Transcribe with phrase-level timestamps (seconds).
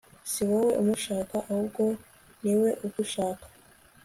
[0.31, 1.83] siwowe umushaka ahubwo
[2.43, 3.45] niwe ugushaka